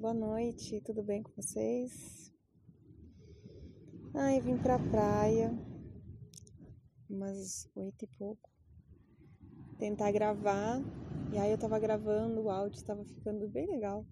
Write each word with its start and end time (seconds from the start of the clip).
Boa 0.00 0.14
noite. 0.14 0.80
Tudo 0.82 1.02
bem 1.02 1.24
com 1.24 1.32
vocês? 1.34 2.32
Ai, 4.14 4.40
vim 4.40 4.56
pra 4.56 4.78
praia. 4.78 5.52
Umas 7.10 7.68
oito 7.74 8.04
e 8.04 8.08
pouco. 8.16 8.48
Tentar 9.76 10.12
gravar. 10.12 10.80
E 11.32 11.38
aí 11.38 11.50
eu 11.50 11.58
tava 11.58 11.80
gravando, 11.80 12.42
o 12.42 12.48
áudio 12.48 12.84
tava 12.84 13.04
ficando 13.04 13.48
bem 13.48 13.66
legal. 13.66 14.06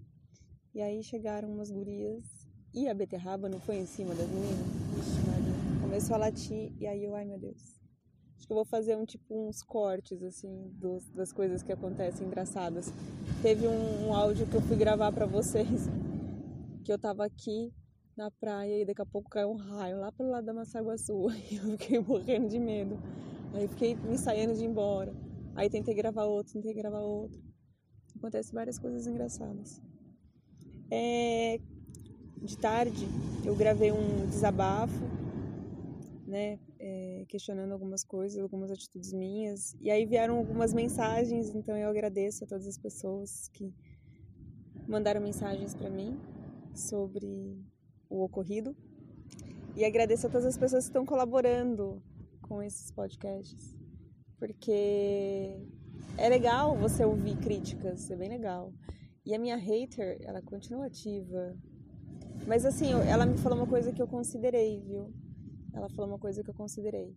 E 0.74 0.82
aí 0.82 1.04
chegaram 1.04 1.52
umas 1.52 1.70
gurias. 1.70 2.24
E 2.74 2.88
a 2.88 2.94
beterraba 2.94 3.48
não 3.48 3.60
foi 3.60 3.76
em 3.76 3.86
cima 3.86 4.12
das 4.12 4.28
meninas? 4.28 4.66
Vixe, 4.96 5.20
Maria. 5.24 5.80
Começou 5.82 6.16
a 6.16 6.18
latir. 6.18 6.72
E 6.80 6.86
aí 6.88 7.04
eu, 7.04 7.14
ai 7.14 7.24
meu 7.24 7.38
Deus. 7.38 7.80
Acho 8.36 8.46
que 8.46 8.52
eu 8.52 8.56
vou 8.56 8.64
fazer 8.64 8.96
um 8.96 9.04
tipo 9.04 9.48
uns 9.48 9.62
cortes 9.62 10.22
assim 10.22 10.70
dos, 10.74 11.08
das 11.10 11.32
coisas 11.32 11.62
que 11.62 11.72
acontecem 11.72 12.26
engraçadas. 12.26 12.92
Teve 13.42 13.66
um, 13.66 14.08
um 14.08 14.14
áudio 14.14 14.46
que 14.46 14.54
eu 14.54 14.60
fui 14.60 14.76
gravar 14.76 15.10
para 15.12 15.26
vocês 15.26 15.88
que 16.84 16.92
eu 16.92 16.98
tava 16.98 17.24
aqui 17.24 17.72
na 18.16 18.30
praia 18.30 18.82
e 18.82 18.84
daqui 18.84 19.02
a 19.02 19.06
pouco 19.06 19.28
caiu 19.28 19.50
um 19.50 19.56
raio 19.56 19.98
lá 19.98 20.10
pelo 20.12 20.30
lado 20.30 20.44
da 20.44 20.54
Massaguaçu 20.54 21.28
e 21.50 21.56
eu 21.56 21.78
fiquei 21.78 21.98
morrendo 21.98 22.48
de 22.48 22.58
medo. 22.58 22.98
Aí 23.52 23.68
fiquei 23.68 23.94
me 23.94 24.18
saindo 24.18 24.54
de 24.54 24.64
ir 24.64 24.66
embora. 24.66 25.14
Aí 25.54 25.70
tentei 25.70 25.94
gravar 25.94 26.24
outro, 26.24 26.52
tentei 26.52 26.74
gravar 26.74 27.00
outro. 27.00 27.40
Acontece 28.16 28.52
várias 28.52 28.78
coisas 28.78 29.06
engraçadas. 29.06 29.80
É... 30.90 31.58
De 32.42 32.56
tarde 32.58 33.06
eu 33.44 33.56
gravei 33.56 33.90
um 33.92 34.26
desabafo, 34.26 35.02
né? 36.26 36.58
É, 36.88 37.24
questionando 37.26 37.72
algumas 37.72 38.04
coisas, 38.04 38.38
algumas 38.40 38.70
atitudes 38.70 39.12
minhas. 39.12 39.76
E 39.80 39.90
aí 39.90 40.06
vieram 40.06 40.38
algumas 40.38 40.72
mensagens, 40.72 41.52
então 41.52 41.76
eu 41.76 41.88
agradeço 41.88 42.44
a 42.44 42.46
todas 42.46 42.64
as 42.64 42.78
pessoas 42.78 43.48
que 43.48 43.74
mandaram 44.86 45.20
mensagens 45.20 45.74
para 45.74 45.90
mim 45.90 46.16
sobre 46.72 47.60
o 48.08 48.22
ocorrido. 48.22 48.76
E 49.74 49.84
agradeço 49.84 50.28
a 50.28 50.30
todas 50.30 50.46
as 50.46 50.56
pessoas 50.56 50.84
que 50.84 50.90
estão 50.90 51.04
colaborando 51.04 52.00
com 52.40 52.62
esses 52.62 52.92
podcasts, 52.92 53.74
porque 54.38 55.58
é 56.16 56.28
legal 56.28 56.76
você 56.76 57.04
ouvir 57.04 57.36
críticas, 57.38 58.08
é 58.12 58.16
bem 58.16 58.28
legal. 58.28 58.72
E 59.24 59.34
a 59.34 59.40
minha 59.40 59.56
hater, 59.56 60.18
ela 60.20 60.40
continua 60.40 60.86
ativa. 60.86 61.52
Mas 62.46 62.64
assim, 62.64 62.92
ela 63.10 63.26
me 63.26 63.36
falou 63.38 63.58
uma 63.58 63.66
coisa 63.66 63.90
que 63.90 64.00
eu 64.00 64.06
considerei, 64.06 64.80
viu? 64.82 65.12
Ela 65.76 65.90
falou 65.90 66.10
uma 66.10 66.18
coisa 66.18 66.42
que 66.42 66.48
eu 66.48 66.54
considerei. 66.54 67.14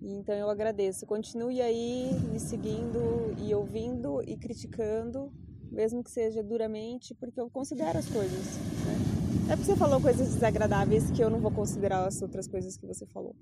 Então 0.00 0.34
eu 0.34 0.48
agradeço. 0.48 1.04
Continue 1.04 1.60
aí 1.60 2.12
me 2.30 2.38
seguindo 2.38 3.34
e 3.44 3.52
ouvindo 3.52 4.22
e 4.24 4.36
criticando, 4.36 5.32
mesmo 5.70 6.04
que 6.04 6.10
seja 6.10 6.42
duramente, 6.42 7.12
porque 7.14 7.40
eu 7.40 7.50
considero 7.50 7.98
as 7.98 8.08
coisas. 8.08 8.56
Né? 8.86 9.52
É 9.52 9.56
porque 9.56 9.64
você 9.64 9.76
falou 9.76 10.00
coisas 10.00 10.28
desagradáveis 10.32 11.10
que 11.10 11.20
eu 11.20 11.28
não 11.28 11.40
vou 11.40 11.50
considerar 11.50 12.06
as 12.06 12.22
outras 12.22 12.46
coisas 12.46 12.76
que 12.76 12.86
você 12.86 13.04
falou. 13.06 13.34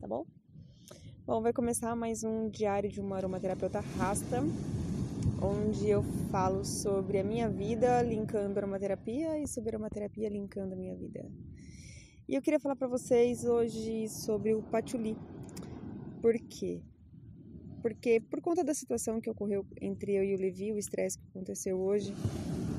Tá 0.00 0.08
bom? 0.08 0.26
Bom, 1.24 1.40
vai 1.40 1.52
começar 1.52 1.94
mais 1.94 2.24
um 2.24 2.50
diário 2.50 2.90
de 2.90 3.00
uma 3.00 3.16
aromaterapeuta 3.16 3.78
rasta, 3.96 4.42
onde 5.40 5.88
eu 5.88 6.02
falo 6.32 6.64
sobre 6.64 7.20
a 7.20 7.24
minha 7.24 7.48
vida 7.48 8.02
linkando 8.02 8.58
aromaterapia 8.58 9.38
e 9.38 9.46
sobre 9.46 9.70
aromaterapia 9.70 10.28
linkando 10.28 10.74
a 10.74 10.76
minha 10.76 10.96
vida. 10.96 11.30
E 12.28 12.34
eu 12.34 12.42
queria 12.42 12.60
falar 12.60 12.76
para 12.76 12.86
vocês 12.86 13.44
hoje 13.44 14.08
sobre 14.08 14.54
o 14.54 14.62
patchouli. 14.62 15.16
Por 16.20 16.34
quê? 16.38 16.80
Porque 17.82 18.20
por 18.20 18.40
conta 18.40 18.62
da 18.62 18.72
situação 18.72 19.20
que 19.20 19.28
ocorreu 19.28 19.66
entre 19.80 20.14
eu 20.14 20.22
e 20.22 20.34
o 20.34 20.38
Levi, 20.38 20.72
o 20.72 20.78
estresse 20.78 21.18
que 21.18 21.24
aconteceu 21.28 21.80
hoje, 21.80 22.14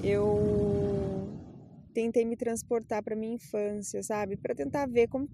eu 0.01 1.27
tentei 1.93 2.23
me 2.23 2.37
transportar 2.37 3.03
para 3.03 3.15
minha 3.15 3.35
infância, 3.35 4.01
sabe? 4.01 4.37
Para 4.37 4.55
tentar 4.55 4.87
ver 4.87 5.07
como 5.07 5.27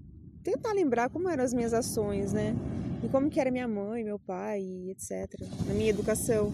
tentar 0.44 0.74
lembrar 0.74 1.10
como 1.10 1.30
eram 1.30 1.44
as 1.44 1.54
minhas 1.54 1.74
ações, 1.74 2.34
né? 2.34 2.56
E 3.04 3.10
como 3.10 3.30
que 3.30 3.40
era 3.40 3.52
minha 3.52 3.68
mãe, 3.68 4.04
meu 4.04 4.18
pai, 4.18 4.62
etc, 4.90 5.40
na 5.68 5.74
minha 5.74 5.92
educação, 5.92 6.52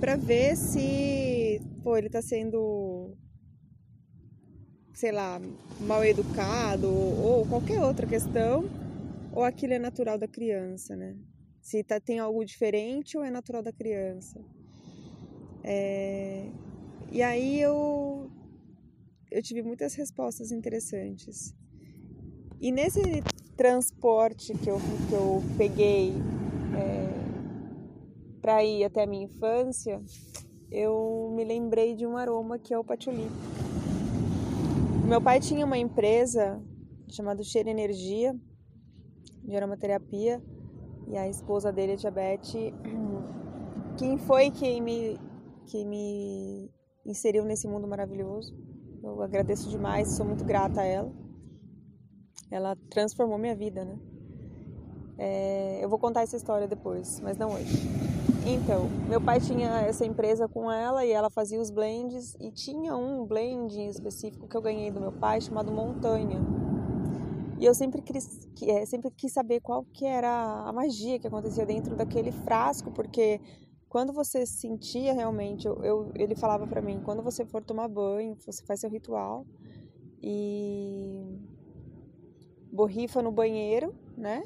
para 0.00 0.16
ver 0.16 0.56
se, 0.56 1.60
pô, 1.84 1.96
ele 1.98 2.08
tá 2.08 2.22
sendo 2.22 3.14
sei 4.98 5.12
lá, 5.12 5.40
mal 5.78 6.04
educado 6.04 6.88
ou 6.88 7.46
qualquer 7.46 7.80
outra 7.80 8.04
questão, 8.04 8.68
ou 9.32 9.44
aquilo 9.44 9.74
é 9.74 9.78
natural 9.78 10.18
da 10.18 10.26
criança, 10.26 10.96
né? 10.96 11.14
Se 11.60 11.84
tá, 11.84 12.00
tem 12.00 12.18
algo 12.18 12.44
diferente 12.44 13.16
ou 13.16 13.22
é 13.22 13.30
natural 13.30 13.62
da 13.62 13.72
criança. 13.72 14.44
É... 15.62 16.48
E 17.12 17.22
aí 17.22 17.60
eu, 17.60 18.28
eu 19.30 19.40
tive 19.40 19.62
muitas 19.62 19.94
respostas 19.94 20.50
interessantes. 20.50 21.54
E 22.60 22.72
nesse 22.72 23.00
transporte 23.56 24.52
que 24.52 24.68
eu, 24.68 24.80
que 25.08 25.14
eu 25.14 25.40
peguei 25.56 26.12
é, 26.76 28.40
para 28.42 28.64
ir 28.64 28.82
até 28.82 29.04
a 29.04 29.06
minha 29.06 29.26
infância, 29.26 30.02
eu 30.72 31.32
me 31.36 31.44
lembrei 31.44 31.94
de 31.94 32.04
um 32.04 32.16
aroma 32.16 32.58
que 32.58 32.74
é 32.74 32.78
o 32.78 32.82
patchouli. 32.82 33.28
Meu 35.08 35.22
pai 35.22 35.40
tinha 35.40 35.64
uma 35.64 35.78
empresa 35.78 36.62
chamada 37.08 37.42
Cheiro 37.42 37.70
Energia, 37.70 38.38
de 39.42 39.56
aromaterapia, 39.56 40.38
e 41.06 41.16
a 41.16 41.26
esposa 41.26 41.72
dele, 41.72 41.92
a 41.92 41.96
Diabete, 41.96 42.74
quem 43.96 44.18
foi 44.18 44.50
quem 44.50 44.82
me, 44.82 45.18
quem 45.64 45.86
me 45.86 46.70
inseriu 47.06 47.42
nesse 47.46 47.66
mundo 47.66 47.88
maravilhoso. 47.88 48.54
Eu 49.02 49.22
agradeço 49.22 49.70
demais, 49.70 50.10
sou 50.10 50.26
muito 50.26 50.44
grata 50.44 50.82
a 50.82 50.84
ela. 50.84 51.10
Ela 52.50 52.76
transformou 52.90 53.38
minha 53.38 53.56
vida, 53.56 53.86
né? 53.86 53.98
É, 55.16 55.82
eu 55.82 55.88
vou 55.88 55.98
contar 55.98 56.20
essa 56.20 56.36
história 56.36 56.68
depois, 56.68 57.18
mas 57.20 57.38
não 57.38 57.54
hoje. 57.54 58.07
Então, 58.46 58.88
meu 59.08 59.20
pai 59.20 59.40
tinha 59.40 59.80
essa 59.80 60.06
empresa 60.06 60.48
com 60.48 60.70
ela 60.70 61.04
e 61.04 61.10
ela 61.10 61.28
fazia 61.28 61.60
os 61.60 61.70
blends 61.70 62.34
e 62.40 62.50
tinha 62.50 62.96
um 62.96 63.26
blend 63.26 63.76
específico 63.88 64.48
que 64.48 64.56
eu 64.56 64.62
ganhei 64.62 64.90
do 64.90 65.00
meu 65.00 65.12
pai 65.12 65.40
chamado 65.40 65.70
Montanha. 65.70 66.40
E 67.58 67.64
eu 67.64 67.74
sempre 67.74 68.00
quis, 68.00 68.48
é, 68.62 68.86
sempre 68.86 69.10
quis 69.10 69.32
saber 69.32 69.60
qual 69.60 69.84
que 69.92 70.06
era 70.06 70.62
a 70.64 70.72
magia 70.72 71.18
que 71.18 71.26
acontecia 71.26 71.66
dentro 71.66 71.96
daquele 71.96 72.30
frasco, 72.30 72.92
porque 72.92 73.40
quando 73.88 74.12
você 74.12 74.46
sentia 74.46 75.12
realmente, 75.12 75.66
eu, 75.66 75.82
eu 75.82 76.12
ele 76.14 76.36
falava 76.36 76.66
para 76.66 76.80
mim, 76.80 77.00
quando 77.04 77.22
você 77.22 77.44
for 77.44 77.64
tomar 77.64 77.88
banho, 77.88 78.36
você 78.36 78.64
faz 78.64 78.80
seu 78.80 78.88
ritual 78.88 79.44
e 80.22 81.38
borrifa 82.70 83.20
no 83.20 83.32
banheiro, 83.32 83.92
né? 84.16 84.44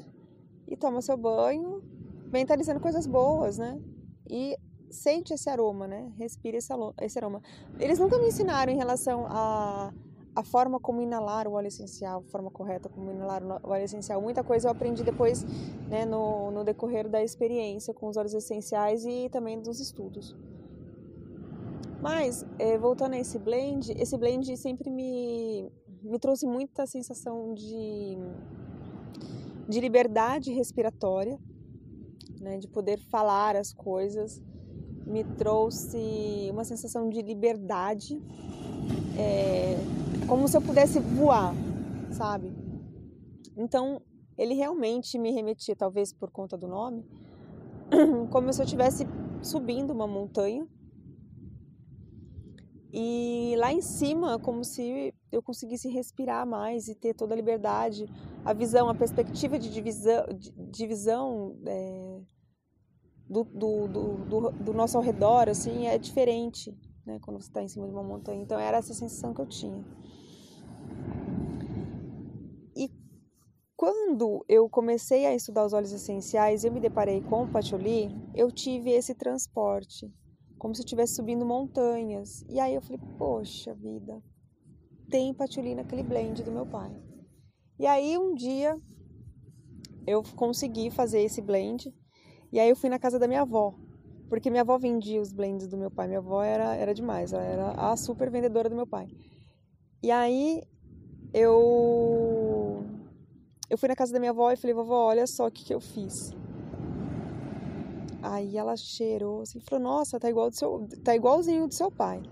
E 0.67 0.75
toma 0.75 1.01
seu 1.01 1.17
banho, 1.17 1.83
mentalizando 2.33 2.81
coisas 2.81 3.07
boas, 3.07 3.57
né? 3.57 3.79
e 4.29 4.57
sente 4.89 5.33
esse 5.33 5.49
aroma, 5.49 5.87
né? 5.87 6.11
Respira 6.17 6.57
esse 6.57 7.17
aroma. 7.19 7.41
Eles 7.79 7.99
nunca 7.99 8.17
me 8.17 8.27
ensinaram 8.27 8.71
em 8.71 8.77
relação 8.77 9.25
a 9.27 9.93
a 10.35 10.43
forma 10.43 10.79
como 10.79 10.99
inalar 10.99 11.47
o 11.47 11.51
óleo 11.51 11.67
essencial, 11.67 12.23
a 12.27 12.31
forma 12.31 12.49
correta 12.49 12.89
como 12.89 13.11
inalar 13.11 13.43
o 13.43 13.69
óleo 13.69 13.83
essencial. 13.83 14.19
Muita 14.19 14.43
coisa 14.43 14.67
eu 14.67 14.71
aprendi 14.71 15.03
depois, 15.03 15.43
né, 15.87 16.05
no, 16.05 16.49
no 16.49 16.63
decorrer 16.63 17.07
da 17.07 17.23
experiência 17.23 17.93
com 17.93 18.07
os 18.07 18.17
óleos 18.17 18.33
essenciais 18.33 19.05
e 19.05 19.29
também 19.29 19.61
dos 19.61 19.79
estudos. 19.79 20.35
Mas, 22.01 22.43
é, 22.57 22.75
voltando 22.79 23.13
a 23.13 23.19
esse 23.19 23.37
blend, 23.37 23.91
esse 23.91 24.17
blend 24.17 24.57
sempre 24.57 24.89
me, 24.89 25.71
me 26.01 26.17
trouxe 26.17 26.47
muita 26.47 26.87
sensação 26.87 27.53
de, 27.53 28.17
de 29.69 29.79
liberdade 29.79 30.51
respiratória, 30.51 31.39
né, 32.43 32.57
de 32.57 32.67
poder 32.67 32.99
falar 32.99 33.55
as 33.55 33.73
coisas, 33.73 34.41
me 35.07 35.23
trouxe 35.23 36.49
uma 36.51 36.63
sensação 36.63 37.09
de 37.09 37.21
liberdade, 37.21 38.21
é, 39.17 39.77
como 40.27 40.47
se 40.47 40.55
eu 40.55 40.61
pudesse 40.61 40.99
voar, 40.99 41.53
sabe? 42.11 42.53
Então, 43.55 44.01
ele 44.37 44.53
realmente 44.53 45.17
me 45.17 45.31
remetia, 45.31 45.75
talvez 45.75 46.11
por 46.11 46.29
conta 46.29 46.57
do 46.57 46.67
nome, 46.67 47.05
como 48.29 48.51
se 48.51 48.61
eu 48.61 48.65
estivesse 48.65 49.07
subindo 49.41 49.91
uma 49.91 50.07
montanha. 50.07 50.67
E 52.95 53.55
lá 53.57 53.73
em 53.73 53.81
cima, 53.81 54.37
como 54.37 54.63
se 54.63 55.11
eu 55.31 55.41
conseguisse 55.41 55.89
respirar 55.89 56.45
mais 56.45 56.87
e 56.87 56.93
ter 56.93 57.15
toda 57.15 57.33
a 57.33 57.35
liberdade, 57.35 58.05
a 58.45 58.53
visão, 58.53 58.87
a 58.87 58.93
perspectiva 58.93 59.57
de 59.57 59.71
divisão, 59.71 60.25
divisão 60.69 61.57
é, 61.65 62.21
do, 63.27 63.43
do, 63.43 63.87
do, 63.87 64.51
do, 64.51 64.73
nosso 64.73 64.95
ao 64.95 65.03
redor, 65.03 65.49
assim, 65.49 65.87
é 65.87 65.97
diferente, 65.97 66.71
né? 67.03 67.17
Quando 67.23 67.41
você 67.41 67.47
está 67.47 67.63
em 67.63 67.67
cima 67.67 67.87
de 67.87 67.93
uma 67.93 68.03
montanha. 68.03 68.43
Então, 68.43 68.59
era 68.59 68.77
essa 68.77 68.93
sensação 68.93 69.33
que 69.33 69.41
eu 69.41 69.47
tinha. 69.47 69.83
E 72.75 72.91
quando 73.75 74.45
eu 74.47 74.69
comecei 74.69 75.25
a 75.25 75.33
estudar 75.33 75.65
os 75.65 75.73
óleos 75.73 75.91
essenciais, 75.91 76.63
eu 76.63 76.71
me 76.71 76.79
deparei 76.79 77.21
com 77.21 77.45
o 77.45 77.51
patchouli, 77.51 78.15
eu 78.35 78.51
tive 78.51 78.91
esse 78.91 79.15
transporte. 79.15 80.13
Como 80.63 80.73
se 80.73 80.79
eu 80.79 80.85
estivesse 80.85 81.15
subindo 81.15 81.45
montanhas. 81.45 82.45
E 82.47 82.57
aí 82.57 82.73
eu 82.73 82.81
falei, 82.81 82.97
poxa 83.17 83.73
vida, 83.73 84.23
tem 85.09 85.33
patchouli 85.33 85.75
naquele 85.75 86.03
blend 86.03 86.41
do 86.41 86.53
meu 86.53 86.65
pai. 86.65 86.89
E 87.77 87.85
aí 87.85 88.17
um 88.17 88.33
dia 88.33 88.79
eu 90.07 90.23
consegui 90.37 90.89
fazer 90.89 91.19
esse 91.19 91.41
blend. 91.41 91.93
E 92.49 92.61
aí 92.61 92.69
eu 92.69 92.77
fui 92.77 92.89
na 92.89 92.97
casa 92.97 93.19
da 93.19 93.27
minha 93.27 93.41
avó, 93.41 93.75
porque 94.29 94.49
minha 94.49 94.61
avó 94.61 94.77
vendia 94.77 95.19
os 95.19 95.33
blends 95.33 95.67
do 95.67 95.75
meu 95.75 95.91
pai. 95.91 96.07
Minha 96.07 96.19
avó 96.19 96.41
era, 96.41 96.73
era 96.77 96.93
demais, 96.93 97.33
ela 97.33 97.43
era 97.43 97.71
a 97.71 97.97
super 97.97 98.31
vendedora 98.31 98.69
do 98.69 98.75
meu 98.77 98.87
pai. 98.87 99.09
E 100.01 100.09
aí 100.11 100.63
eu 101.33 102.85
eu 103.69 103.77
fui 103.77 103.89
na 103.89 103.97
casa 103.97 104.13
da 104.13 104.19
minha 104.19 104.31
avó 104.31 104.49
e 104.49 104.55
falei, 104.55 104.73
vovó, 104.73 105.07
olha 105.07 105.27
só 105.27 105.45
o 105.45 105.51
que, 105.51 105.65
que 105.65 105.73
eu 105.73 105.81
fiz. 105.81 106.31
Aí 108.23 108.57
ela 108.57 108.77
cheirou 108.77 109.41
assim, 109.41 109.59
falou, 109.59 109.83
nossa, 109.83 110.17
tá 110.17 110.29
igual 110.29 110.49
do 110.49 110.55
seu, 110.55 110.87
tá 111.03 111.13
igualzinho 111.13 111.67
do 111.67 111.73
seu 111.73 111.91
pai. 111.91 112.23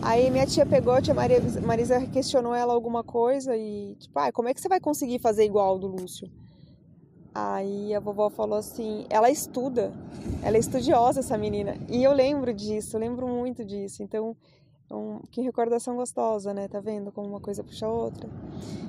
Aí 0.00 0.30
minha 0.30 0.46
tia 0.46 0.64
pegou, 0.64 0.94
a 0.94 1.02
tia 1.02 1.12
Maria, 1.12 1.42
Marisa 1.62 2.00
questionou 2.06 2.54
ela 2.54 2.72
alguma 2.72 3.04
coisa 3.04 3.54
e, 3.54 3.94
tipo, 3.96 4.18
ah, 4.18 4.32
como 4.32 4.48
é 4.48 4.54
que 4.54 4.60
você 4.60 4.68
vai 4.68 4.80
conseguir 4.80 5.18
fazer 5.18 5.44
igual 5.44 5.78
do 5.78 5.86
Lúcio? 5.86 6.30
Aí 7.34 7.94
a 7.94 8.00
vovó 8.00 8.30
falou 8.30 8.58
assim, 8.58 9.04
ela 9.10 9.30
estuda, 9.30 9.92
ela 10.42 10.56
é 10.56 10.60
estudiosa 10.60 11.20
essa 11.20 11.36
menina. 11.36 11.76
E 11.90 12.02
eu 12.02 12.12
lembro 12.12 12.54
disso, 12.54 12.96
eu 12.96 13.00
lembro 13.00 13.28
muito 13.28 13.64
disso. 13.66 14.02
Então, 14.02 14.34
um, 14.90 15.20
que 15.30 15.42
recordação 15.42 15.96
gostosa, 15.96 16.54
né? 16.54 16.66
Tá 16.66 16.80
vendo 16.80 17.12
como 17.12 17.28
uma 17.28 17.40
coisa 17.40 17.62
puxa 17.62 17.84
a 17.84 17.92
outra? 17.92 18.28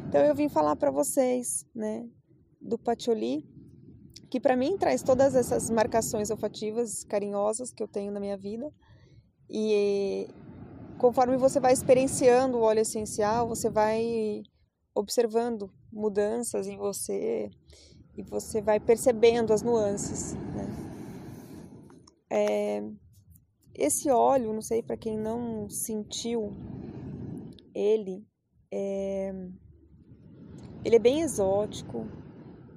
Então 0.07 0.21
eu 0.21 0.33
vim 0.33 0.47
falar 0.47 0.77
para 0.77 0.89
vocês, 0.89 1.65
né, 1.75 2.07
do 2.61 2.77
patchouli, 2.77 3.45
que 4.29 4.39
para 4.39 4.55
mim 4.55 4.77
traz 4.77 5.01
todas 5.01 5.35
essas 5.35 5.69
marcações 5.69 6.29
olfativas 6.29 7.03
carinhosas 7.03 7.73
que 7.73 7.81
eu 7.81 7.87
tenho 7.87 8.11
na 8.11 8.19
minha 8.19 8.37
vida. 8.37 8.71
E 9.49 10.27
conforme 10.97 11.37
você 11.37 11.59
vai 11.59 11.73
experienciando 11.73 12.57
o 12.57 12.61
óleo 12.61 12.81
essencial, 12.81 13.47
você 13.47 13.69
vai 13.69 14.43
observando 14.93 15.71
mudanças 15.91 16.67
em 16.67 16.77
você 16.77 17.49
e 18.15 18.23
você 18.23 18.61
vai 18.61 18.79
percebendo 18.79 19.53
as 19.53 19.61
nuances. 19.61 20.33
Né? 20.33 20.89
É, 22.29 22.83
esse 23.73 24.09
óleo, 24.11 24.53
não 24.53 24.61
sei 24.61 24.83
para 24.83 24.97
quem 24.97 25.17
não 25.17 25.69
sentiu 25.69 26.53
ele, 27.73 28.27
é, 28.71 29.33
ele 30.83 30.95
é 30.95 30.99
bem 30.99 31.21
exótico. 31.21 32.05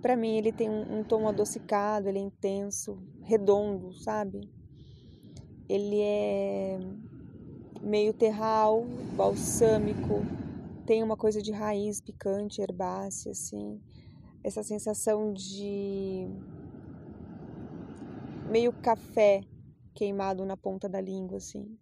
Para 0.03 0.17
mim, 0.17 0.37
ele 0.37 0.51
tem 0.51 0.69
um, 0.69 0.99
um 0.99 1.05
tom 1.05 1.29
adocicado, 1.29 2.09
ele 2.09 2.19
é 2.19 2.23
intenso, 2.23 2.99
redondo, 3.23 3.93
sabe? 3.95 4.51
Ele 5.69 6.01
é 6.01 6.81
meio 7.81 8.13
terral, 8.13 8.85
balsâmico, 9.17 10.27
tem 10.85 11.05
uma 11.05 11.17
coisa 11.17 11.41
de 11.41 11.53
raiz 11.53 12.01
picante, 12.01 12.61
herbácea, 12.61 13.31
assim. 13.31 13.81
Essa 14.43 14.65
sensação 14.65 15.33
de 15.33 16.27
meio 18.51 18.73
café 18.73 19.43
queimado 19.95 20.45
na 20.45 20.57
ponta 20.57 20.89
da 20.89 21.01
língua, 21.01 21.37
assim. 21.37 21.79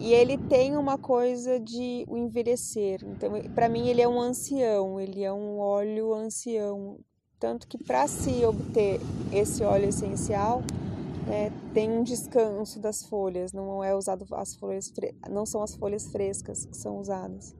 E 0.00 0.12
ele 0.12 0.38
tem 0.38 0.76
uma 0.76 0.96
coisa 0.96 1.58
de 1.58 2.04
o 2.08 2.16
envelhecer. 2.16 3.00
Então, 3.04 3.32
para 3.54 3.68
mim, 3.68 3.88
ele 3.88 4.00
é 4.00 4.08
um 4.08 4.20
ancião, 4.20 5.00
ele 5.00 5.24
é 5.24 5.32
um 5.32 5.58
óleo 5.58 6.14
ancião. 6.14 6.98
Tanto 7.38 7.66
que 7.66 7.76
para 7.78 8.06
se 8.06 8.44
obter 8.44 9.00
esse 9.32 9.62
óleo 9.62 9.88
essencial, 9.88 10.62
né, 11.26 11.52
tem 11.74 11.90
um 11.90 12.02
descanso 12.02 12.80
das 12.80 13.04
folhas, 13.04 13.52
não 13.52 13.82
é 13.82 13.94
usado 13.94 14.24
as 14.32 14.54
folhas, 14.54 14.92
não 15.28 15.44
são 15.44 15.62
as 15.62 15.74
folhas 15.74 16.06
frescas 16.06 16.64
que 16.64 16.76
são 16.76 16.98
usadas. 16.98 17.54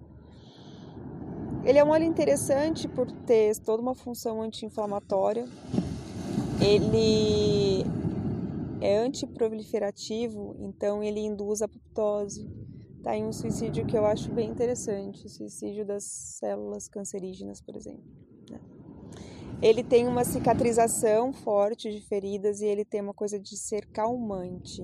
Ele 1.64 1.78
é 1.78 1.84
um 1.84 1.90
óleo 1.90 2.04
interessante 2.04 2.88
por 2.88 3.10
ter 3.10 3.56
toda 3.58 3.82
uma 3.82 3.94
função 3.94 4.40
anti-inflamatória. 4.40 5.44
Ele 6.60 7.84
é 8.80 8.96
antiproliferativo, 8.98 10.56
então 10.60 11.02
ele 11.02 11.20
induz 11.20 11.62
a 11.62 11.66
apoptose. 11.66 12.48
Tá 13.02 13.16
em 13.16 13.24
um 13.24 13.32
suicídio 13.32 13.86
que 13.86 13.96
eu 13.96 14.04
acho 14.04 14.30
bem 14.32 14.50
interessante, 14.50 15.26
o 15.26 15.28
suicídio 15.28 15.84
das 15.86 16.04
células 16.04 16.88
cancerígenas, 16.88 17.60
por 17.60 17.76
exemplo. 17.76 18.04
Né? 18.50 18.60
Ele 19.62 19.82
tem 19.82 20.06
uma 20.06 20.24
cicatrização 20.24 21.32
forte 21.32 21.90
de 21.90 22.00
feridas 22.00 22.60
e 22.60 22.66
ele 22.66 22.84
tem 22.84 23.00
uma 23.00 23.14
coisa 23.14 23.38
de 23.38 23.56
ser 23.56 23.86
calmante. 23.86 24.82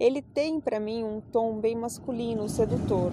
Ele 0.00 0.22
tem 0.22 0.60
para 0.60 0.80
mim 0.80 1.04
um 1.04 1.20
tom 1.20 1.60
bem 1.60 1.76
masculino, 1.76 2.48
sedutor. 2.48 3.12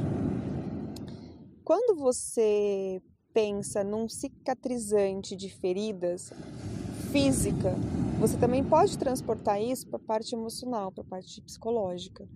Quando 1.64 1.96
você 2.00 3.02
pensa 3.34 3.84
num 3.84 4.10
cicatrizante 4.10 5.36
de 5.36 5.50
feridas 5.50 6.34
física, 7.12 7.76
você 8.20 8.38
também 8.38 8.62
pode 8.64 8.98
transportar 8.98 9.62
isso 9.62 9.88
para 9.88 9.96
a 9.96 10.04
parte 10.06 10.36
emocional, 10.36 10.92
para 10.92 11.04
a 11.04 11.08
parte 11.08 11.42
psicológica. 11.42 12.28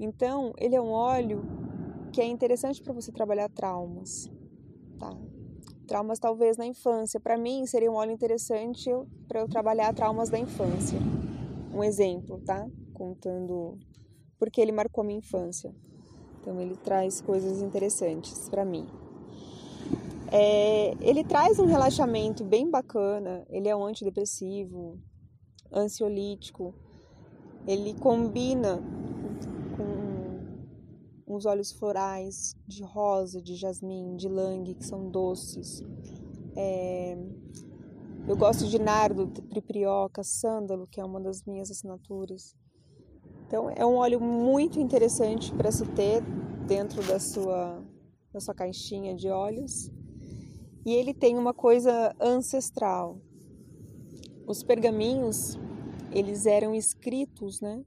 Então, 0.00 0.52
ele 0.58 0.74
é 0.74 0.80
um 0.80 0.90
óleo 0.90 1.44
que 2.12 2.20
é 2.20 2.26
interessante 2.26 2.82
para 2.82 2.92
você 2.92 3.12
trabalhar 3.12 3.48
traumas, 3.48 4.28
tá? 4.98 5.16
Traumas 5.86 6.18
talvez 6.18 6.56
na 6.56 6.66
infância. 6.66 7.20
Para 7.20 7.38
mim, 7.38 7.64
seria 7.66 7.90
um 7.90 7.94
óleo 7.94 8.10
interessante 8.10 8.90
para 9.28 9.40
eu 9.40 9.48
trabalhar 9.48 9.94
traumas 9.94 10.28
da 10.28 10.38
infância. 10.38 10.98
Um 11.72 11.84
exemplo, 11.84 12.40
tá? 12.40 12.66
Contando 12.92 13.78
porque 14.40 14.60
ele 14.60 14.72
marcou 14.72 15.02
a 15.02 15.06
minha 15.06 15.20
infância. 15.20 15.72
Então, 16.40 16.60
ele 16.60 16.76
traz 16.76 17.20
coisas 17.20 17.62
interessantes 17.62 18.48
para 18.48 18.64
mim. 18.64 18.86
É, 20.32 20.94
ele 21.00 21.22
traz 21.22 21.58
um 21.60 21.66
relaxamento 21.66 22.44
bem 22.44 22.68
bacana. 22.68 23.46
Ele 23.48 23.68
é 23.68 23.74
um 23.74 23.84
antidepressivo, 23.84 24.98
ansiolítico. 25.72 26.74
Ele 27.66 27.94
combina 27.94 28.82
com 29.76 31.34
uns 31.34 31.44
óleos 31.44 31.72
florais 31.72 32.56
de 32.66 32.82
rosa, 32.82 33.42
de 33.42 33.54
jasmim, 33.54 34.16
de 34.16 34.28
langue, 34.28 34.74
que 34.74 34.84
são 34.84 35.10
doces. 35.10 35.82
É, 36.56 37.16
eu 38.26 38.36
gosto 38.36 38.66
de 38.66 38.78
nardo, 38.78 39.26
triprioca, 39.26 40.22
sândalo, 40.22 40.86
que 40.86 41.00
é 41.00 41.04
uma 41.04 41.20
das 41.20 41.44
minhas 41.44 41.70
assinaturas. 41.70 42.56
Então 43.46 43.70
é 43.70 43.84
um 43.84 43.94
óleo 43.94 44.20
muito 44.20 44.78
interessante 44.78 45.54
para 45.54 45.72
se 45.72 45.86
ter 45.86 46.22
dentro 46.66 47.02
da 47.06 47.18
sua, 47.18 47.82
da 48.32 48.40
sua 48.40 48.54
caixinha 48.54 49.14
de 49.14 49.28
óleos. 49.28 49.90
E 50.84 50.92
ele 50.92 51.14
tem 51.14 51.38
uma 51.38 51.54
coisa 51.54 52.14
ancestral. 52.20 53.18
Os 54.48 54.62
pergaminhos, 54.62 55.58
eles 56.10 56.46
eram 56.46 56.74
escritos, 56.74 57.60
né, 57.60 57.84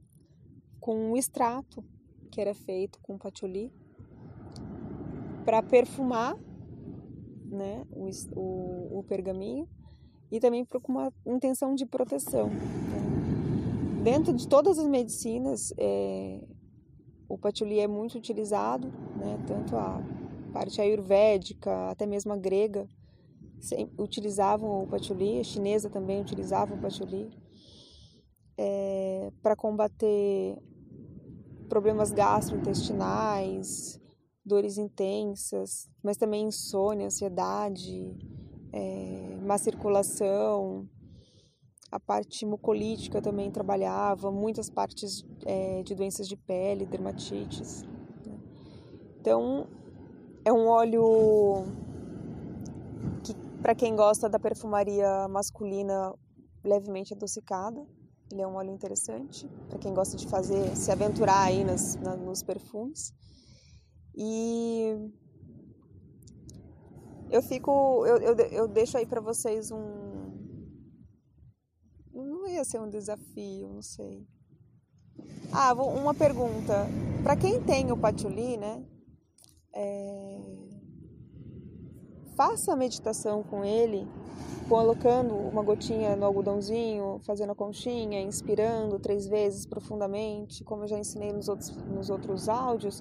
com 0.78 0.94
um 0.94 1.16
extrato 1.16 1.82
que 2.30 2.40
era 2.40 2.54
feito 2.54 3.00
com 3.02 3.18
patchouli 3.18 3.72
para 5.44 5.60
perfumar, 5.60 6.38
né, 7.50 7.84
o, 7.90 8.08
o, 8.36 8.98
o, 9.00 9.02
pergaminho 9.02 9.68
e 10.30 10.38
também 10.38 10.64
com 10.64 10.92
uma 10.92 11.12
intenção 11.26 11.74
de 11.74 11.84
proteção. 11.84 12.48
Né. 12.48 14.02
Dentro 14.04 14.32
de 14.32 14.46
todas 14.46 14.78
as 14.78 14.86
medicinas, 14.86 15.74
é, 15.76 16.40
o 17.28 17.36
patchouli 17.36 17.80
é 17.80 17.88
muito 17.88 18.16
utilizado, 18.16 18.86
né, 19.16 19.36
tanto 19.48 19.74
a 19.74 20.00
parte 20.52 20.80
ayurvédica, 20.80 21.90
até 21.90 22.06
mesmo 22.06 22.32
a 22.32 22.36
grega, 22.36 22.88
utilizavam 23.98 24.82
o 24.82 24.86
patchouli, 24.86 25.40
a 25.40 25.44
chinesa 25.44 25.88
também 25.88 26.20
utilizava 26.20 26.74
o 26.74 26.78
patchouli 26.78 27.30
é, 28.58 29.30
para 29.42 29.56
combater 29.56 30.56
problemas 31.68 32.12
gastrointestinais, 32.12 34.00
dores 34.44 34.76
intensas, 34.78 35.88
mas 36.02 36.16
também 36.16 36.46
insônia, 36.46 37.06
ansiedade, 37.06 38.16
é, 38.72 39.36
má 39.42 39.56
circulação. 39.58 40.88
A 41.90 42.00
parte 42.00 42.46
mucolítica 42.46 43.20
também 43.20 43.50
trabalhava, 43.50 44.30
muitas 44.30 44.70
partes 44.70 45.26
é, 45.44 45.82
de 45.82 45.94
doenças 45.94 46.26
de 46.26 46.36
pele, 46.36 46.86
dermatites. 46.86 47.82
Né? 48.26 48.38
Então, 49.20 49.66
é 50.42 50.52
um 50.52 50.68
óleo 50.68 51.64
que, 53.22 53.34
para 53.62 53.76
quem 53.76 53.94
gosta 53.94 54.28
da 54.28 54.40
perfumaria 54.40 55.28
masculina, 55.28 56.12
levemente 56.64 57.14
adocicada. 57.14 57.80
Ele 58.30 58.42
é 58.42 58.46
um 58.46 58.56
óleo 58.56 58.70
interessante 58.70 59.48
para 59.68 59.78
quem 59.78 59.94
gosta 59.94 60.16
de 60.16 60.26
fazer, 60.26 60.76
se 60.76 60.90
aventurar 60.90 61.42
aí 61.44 61.62
nas, 61.62 61.94
na, 61.96 62.16
nos 62.16 62.42
perfumes. 62.42 63.14
E 64.16 65.10
eu 67.30 67.40
fico, 67.42 68.04
eu, 68.04 68.16
eu, 68.16 68.34
eu 68.46 68.68
deixo 68.68 68.98
aí 68.98 69.06
para 69.06 69.20
vocês 69.20 69.70
um. 69.70 70.12
Não 72.12 72.48
ia 72.48 72.64
ser 72.64 72.80
um 72.80 72.90
desafio, 72.90 73.68
não 73.68 73.82
sei. 73.82 74.26
Ah, 75.52 75.72
uma 75.72 76.14
pergunta. 76.14 76.86
Para 77.22 77.36
quem 77.36 77.62
tem 77.62 77.92
o 77.92 77.96
patchouli, 77.96 78.56
né? 78.56 78.84
É... 79.74 80.71
Faça 82.44 82.72
a 82.72 82.76
meditação 82.76 83.44
com 83.44 83.64
ele, 83.64 84.04
colocando 84.68 85.32
uma 85.32 85.62
gotinha 85.62 86.16
no 86.16 86.26
algodãozinho, 86.26 87.20
fazendo 87.24 87.52
a 87.52 87.54
conchinha, 87.54 88.20
inspirando 88.20 88.98
três 88.98 89.28
vezes 89.28 89.64
profundamente, 89.64 90.64
como 90.64 90.82
eu 90.82 90.88
já 90.88 90.98
ensinei 90.98 91.32
nos 91.32 91.48
outros, 91.48 91.70
nos 91.86 92.10
outros 92.10 92.48
áudios. 92.48 93.00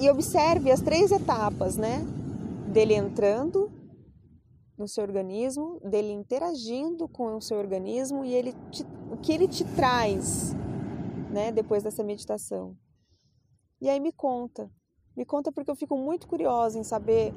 E 0.00 0.08
observe 0.08 0.70
as 0.70 0.80
três 0.80 1.10
etapas, 1.10 1.76
né? 1.76 2.06
Dele 2.72 2.94
entrando 2.94 3.68
no 4.78 4.86
seu 4.86 5.02
organismo, 5.02 5.80
dele 5.80 6.12
interagindo 6.12 7.08
com 7.08 7.34
o 7.34 7.42
seu 7.42 7.58
organismo 7.58 8.24
e 8.24 8.32
ele 8.32 8.52
te, 8.70 8.86
o 9.10 9.16
que 9.16 9.32
ele 9.32 9.48
te 9.48 9.64
traz, 9.74 10.54
né, 11.32 11.50
depois 11.50 11.82
dessa 11.82 12.04
meditação. 12.04 12.76
E 13.80 13.88
aí 13.88 13.98
me 13.98 14.12
conta, 14.12 14.70
me 15.16 15.24
conta 15.24 15.50
porque 15.50 15.70
eu 15.70 15.76
fico 15.76 15.96
muito 15.96 16.28
curiosa 16.28 16.78
em 16.78 16.84
saber 16.84 17.32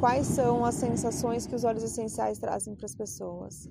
quais 0.00 0.26
são 0.26 0.64
as 0.64 0.74
sensações 0.74 1.46
que 1.46 1.54
os 1.54 1.62
óleos 1.62 1.84
essenciais 1.84 2.38
trazem 2.38 2.74
para 2.74 2.86
as 2.86 2.94
pessoas. 2.94 3.70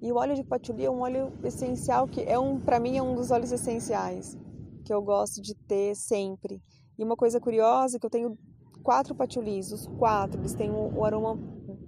E 0.00 0.12
o 0.12 0.16
óleo 0.16 0.34
de 0.34 0.44
patchouli 0.44 0.84
é 0.84 0.90
um 0.90 1.00
óleo 1.00 1.32
essencial 1.42 2.06
que 2.06 2.22
é 2.22 2.38
um, 2.38 2.60
para 2.60 2.78
mim 2.78 2.96
é 2.96 3.02
um 3.02 3.14
dos 3.14 3.30
óleos 3.30 3.50
essenciais 3.50 4.38
que 4.84 4.94
eu 4.94 5.02
gosto 5.02 5.42
de 5.42 5.54
ter 5.54 5.96
sempre. 5.96 6.62
E 6.96 7.02
uma 7.02 7.16
coisa 7.16 7.40
curiosa 7.40 7.96
é 7.96 7.98
que 7.98 8.06
eu 8.06 8.10
tenho 8.10 8.38
quatro 8.84 9.16
patchoulis, 9.16 9.72
os 9.72 9.88
quatro, 9.98 10.40
eles 10.40 10.54
têm 10.54 10.70
um, 10.70 11.04
aroma 11.04 11.36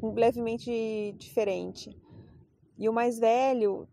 levemente 0.02 1.14
diferente. 1.16 1.96
E 2.76 2.88
o 2.88 2.92
mais 2.92 3.20
velho, 3.20 3.86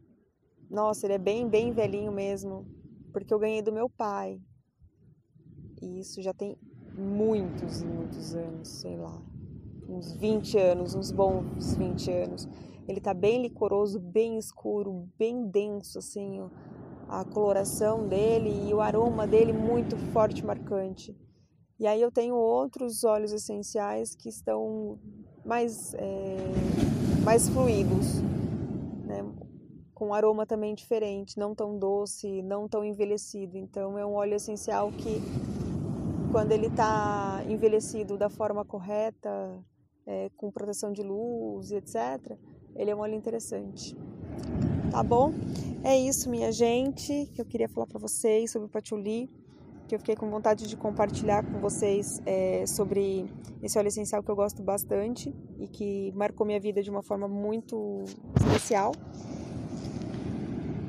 nossa, 0.71 1.05
ele 1.05 1.13
é 1.13 1.19
bem, 1.19 1.47
bem 1.47 1.71
velhinho 1.71 2.11
mesmo, 2.11 2.65
porque 3.13 3.31
eu 3.31 3.37
ganhei 3.37 3.61
do 3.61 3.71
meu 3.71 3.87
pai. 3.87 4.39
E 5.79 5.99
isso 5.99 6.19
já 6.23 6.33
tem 6.33 6.57
muitos 6.97 7.81
e 7.81 7.85
muitos 7.85 8.35
anos, 8.35 8.67
sei 8.67 8.97
lá, 8.97 9.21
uns 9.87 10.13
20 10.13 10.57
anos, 10.57 10.95
uns 10.95 11.11
bons 11.11 11.75
20 11.75 12.11
anos. 12.11 12.47
Ele 12.87 13.01
tá 13.01 13.13
bem 13.13 13.41
licoroso, 13.41 13.99
bem 13.99 14.37
escuro, 14.37 15.07
bem 15.17 15.47
denso, 15.47 15.99
assim, 15.99 16.39
a 17.07 17.23
coloração 17.25 18.07
dele 18.07 18.69
e 18.69 18.73
o 18.73 18.81
aroma 18.81 19.27
dele 19.27 19.53
muito 19.53 19.97
forte, 20.11 20.45
marcante. 20.45 21.15
E 21.79 21.87
aí 21.87 22.01
eu 22.01 22.11
tenho 22.11 22.35
outros 22.35 23.03
óleos 23.03 23.33
essenciais 23.33 24.15
que 24.15 24.29
estão 24.29 24.97
mais, 25.43 25.93
é, 25.95 26.37
mais 27.23 27.49
fluidos, 27.49 28.21
né? 29.03 29.25
com 29.93 30.13
aroma 30.13 30.45
também 30.45 30.75
diferente, 30.75 31.37
não 31.37 31.55
tão 31.55 31.77
doce, 31.79 32.41
não 32.41 32.67
tão 32.67 32.83
envelhecido. 32.83 33.57
Então 33.57 33.97
é 33.97 34.05
um 34.05 34.13
óleo 34.13 34.35
essencial 34.35 34.91
que 34.91 35.21
quando 36.35 36.51
ele 36.51 36.67
está 36.67 37.41
envelhecido 37.47 38.17
da 38.17 38.29
forma 38.29 38.65
correta, 38.65 39.57
é, 40.05 40.29
com 40.35 40.51
proteção 40.51 40.91
de 40.91 41.01
luz 41.01 41.71
e 41.71 41.75
etc., 41.75 42.37
ele 42.75 42.91
é 42.91 42.95
um 42.95 42.99
óleo 42.99 43.15
interessante. 43.15 43.95
Tá 44.91 45.01
bom? 45.01 45.31
É 45.81 45.97
isso, 45.97 46.29
minha 46.29 46.51
gente, 46.51 47.31
que 47.33 47.39
eu 47.39 47.45
queria 47.45 47.69
falar 47.69 47.87
para 47.87 47.99
vocês 48.01 48.51
sobre 48.51 48.67
o 48.67 48.69
patchouli 48.69 49.29
que 49.87 49.95
eu 49.95 49.99
fiquei 49.99 50.17
com 50.17 50.29
vontade 50.29 50.67
de 50.67 50.75
compartilhar 50.75 51.41
com 51.41 51.59
vocês 51.59 52.21
é, 52.25 52.65
sobre 52.65 53.31
esse 53.63 53.79
óleo 53.79 53.87
essencial 53.87 54.21
que 54.21 54.29
eu 54.29 54.35
gosto 54.35 54.61
bastante 54.61 55.33
e 55.57 55.69
que 55.69 56.11
marcou 56.17 56.45
minha 56.45 56.59
vida 56.59 56.83
de 56.83 56.89
uma 56.89 57.01
forma 57.01 57.29
muito 57.29 58.03
especial. 58.41 58.91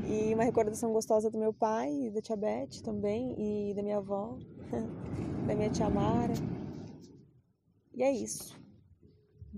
E 0.08 0.34
uma 0.34 0.44
recordação 0.44 0.92
gostosa 0.92 1.30
do 1.30 1.38
meu 1.38 1.52
pai, 1.52 2.10
da 2.14 2.20
tia 2.20 2.36
Beth 2.36 2.82
também, 2.84 3.34
e 3.38 3.74
da 3.74 3.82
minha 3.82 3.98
avó, 3.98 4.38
da 5.46 5.54
minha 5.54 5.70
tia 5.70 5.90
Mara. 5.90 6.34
E 7.92 8.02
é 8.02 8.12
isso. 8.12 8.56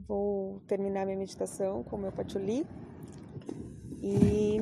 Vou 0.06 0.60
terminar 0.66 1.04
minha 1.04 1.18
meditação 1.18 1.82
com 1.84 1.96
o 1.96 1.98
meu 1.98 2.12
patchouli. 2.12 2.66
E 4.00 4.58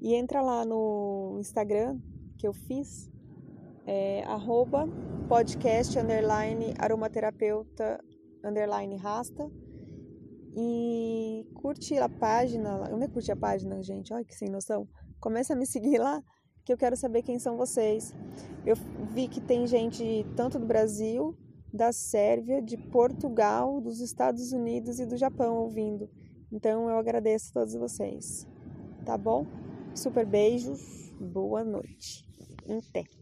e 0.00 0.14
entra 0.14 0.40
lá 0.40 0.64
no 0.64 1.36
Instagram 1.40 1.98
que 2.38 2.46
eu 2.46 2.52
fiz, 2.52 3.10
é, 3.84 4.22
arroba 4.24 4.88
podcast 5.28 5.98
underline 5.98 6.72
aromaterapeuta 6.78 8.02
underline 8.44 8.96
rasta. 8.96 9.50
E 10.56 11.46
curte 11.54 11.96
a 11.98 12.08
página, 12.08 12.88
não 12.88 13.02
é 13.02 13.08
curte 13.08 13.30
a 13.30 13.36
página, 13.36 13.82
gente, 13.82 14.12
olha 14.12 14.24
que 14.24 14.34
sem 14.34 14.48
noção. 14.48 14.88
Começa 15.20 15.52
a 15.52 15.56
me 15.56 15.66
seguir 15.66 15.98
lá, 15.98 16.22
que 16.64 16.72
eu 16.72 16.76
quero 16.76 16.96
saber 16.96 17.22
quem 17.22 17.38
são 17.38 17.56
vocês. 17.56 18.14
Eu 18.64 18.76
vi 19.14 19.28
que 19.28 19.40
tem 19.40 19.66
gente 19.66 20.26
tanto 20.36 20.58
do 20.58 20.66
Brasil, 20.66 21.36
da 21.72 21.92
Sérvia, 21.92 22.62
de 22.62 22.76
Portugal, 22.76 23.80
dos 23.80 24.00
Estados 24.00 24.52
Unidos 24.52 24.98
e 24.98 25.06
do 25.06 25.16
Japão 25.16 25.56
ouvindo. 25.56 26.08
Então 26.50 26.88
eu 26.88 26.98
agradeço 26.98 27.50
a 27.50 27.60
todos 27.60 27.74
vocês. 27.74 28.46
Tá 29.04 29.16
bom? 29.16 29.46
Super 29.94 30.26
beijos, 30.26 31.12
boa 31.20 31.64
noite. 31.64 32.26
Até. 32.68 33.17